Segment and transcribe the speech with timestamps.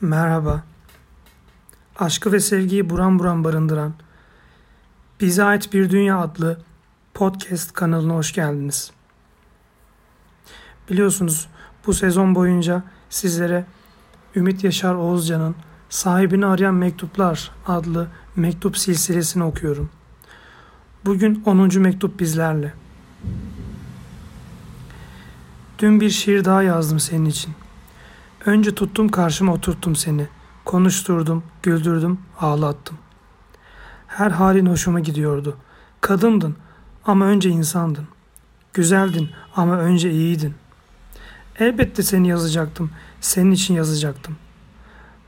[0.00, 0.62] Merhaba.
[1.98, 3.94] Aşkı ve sevgiyi buram buram barındıran
[5.20, 6.60] Bize Ait Bir Dünya adlı
[7.14, 8.90] podcast kanalına hoş geldiniz.
[10.90, 11.48] Biliyorsunuz
[11.86, 13.66] bu sezon boyunca sizlere
[14.36, 15.54] Ümit Yaşar Oğuzcan'ın
[15.88, 19.90] Sahibini Arayan Mektuplar adlı mektup silsilesini okuyorum.
[21.04, 21.78] Bugün 10.
[21.78, 22.74] mektup bizlerle.
[25.78, 27.67] Dün bir şiir daha yazdım senin için.''
[28.48, 30.26] Önce tuttum karşıma oturttum seni.
[30.64, 32.98] Konuşturdum, güldürdüm, ağlattım.
[34.06, 35.56] Her halin hoşuma gidiyordu.
[36.00, 36.56] Kadındın
[37.04, 38.08] ama önce insandın.
[38.74, 40.54] Güzeldin ama önce iyiydin.
[41.58, 42.90] Elbette seni yazacaktım.
[43.20, 44.36] Senin için yazacaktım.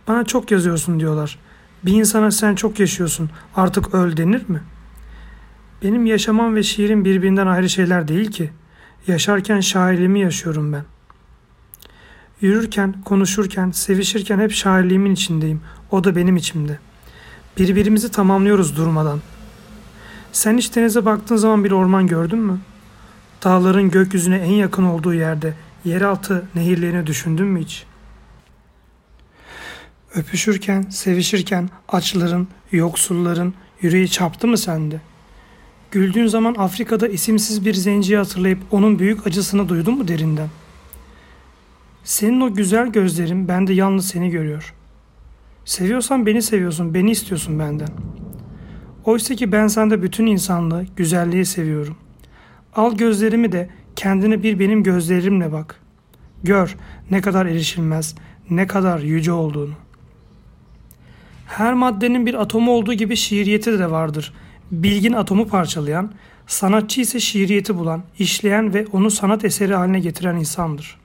[0.09, 1.39] Bana çok yazıyorsun diyorlar.
[1.85, 3.31] Bir insana sen çok yaşıyorsun.
[3.57, 4.63] Artık öl denir mi?
[5.83, 8.51] Benim yaşamam ve şiirim birbirinden ayrı şeyler değil ki.
[9.07, 11.00] Yaşarken şairliğimi yaşıyorum ben.''
[12.41, 15.61] Yürürken, konuşurken, sevişirken hep şairliğimin içindeyim.
[15.91, 16.79] O da benim içimde.
[17.59, 19.21] Birbirimizi tamamlıyoruz durmadan.
[20.33, 22.59] Sen hiç denize baktığın zaman bir orman gördün mü?
[23.45, 27.85] Dağların gökyüzüne en yakın olduğu yerde yeraltı nehirlerini düşündün mü hiç?
[30.15, 35.01] Öpüşürken, sevişirken açların, yoksulların yüreği çarptı mı sende?
[35.91, 40.70] Güldüğün zaman Afrika'da isimsiz bir zenciyi hatırlayıp onun büyük acısını duydun mu derinden?''
[42.05, 44.75] Senin o güzel gözlerin bende yalnız seni görüyor.
[45.65, 47.89] Seviyorsan beni seviyorsun, beni istiyorsun benden.
[49.05, 51.97] Oysa ki ben sende bütün insanlığı, güzelliği seviyorum.
[52.75, 55.81] Al gözlerimi de kendine bir benim gözlerimle bak.
[56.45, 56.77] Gör
[57.11, 58.15] ne kadar erişilmez,
[58.51, 59.75] ne kadar yüce olduğunu.
[61.47, 64.35] Her maddenin bir atomu olduğu gibi şiiriyeti de vardır.
[64.71, 66.13] Bilgin atomu parçalayan,
[66.47, 71.00] sanatçı ise şiiriyeti bulan, işleyen ve onu sanat eseri haline getiren insandır.''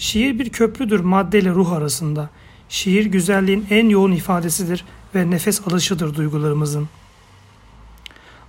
[0.00, 2.30] Şiir bir köprüdür madde ile ruh arasında.
[2.68, 4.84] Şiir güzelliğin en yoğun ifadesidir
[5.14, 6.88] ve nefes alışıdır duygularımızın.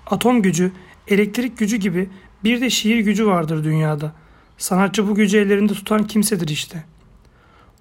[0.08, 0.72] Atom gücü,
[1.08, 2.10] elektrik gücü gibi
[2.44, 4.14] bir de şiir gücü vardır dünyada.
[4.58, 6.84] Sanatçı bu gücü ellerinde tutan kimsedir işte.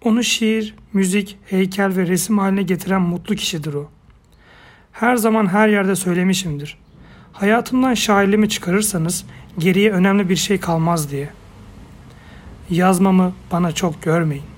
[0.03, 3.91] Onu şiir, müzik, heykel ve resim haline getiren mutlu kişidir o.
[4.93, 6.79] Her zaman her yerde söylemişimdir.
[7.33, 9.25] Hayatımdan şairliğimi çıkarırsanız
[9.59, 11.40] geriye önemli bir şey kalmaz diye.''
[12.71, 14.50] Yazmamı bana çok görmeyin.